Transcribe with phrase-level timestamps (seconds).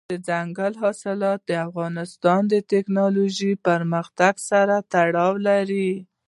[0.15, 5.89] دځنګل حاصلات د افغانستان د تکنالوژۍ پرمختګ سره تړاو لري.